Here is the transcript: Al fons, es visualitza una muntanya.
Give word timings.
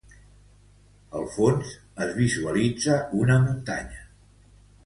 Al 1.19 1.27
fons, 1.35 1.75
es 2.05 2.15
visualitza 2.21 2.99
una 3.23 3.39
muntanya. 3.47 4.05